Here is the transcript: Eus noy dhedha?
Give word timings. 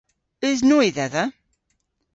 Eus 0.47 0.59
noy 0.67 0.89
dhedha? 0.95 1.25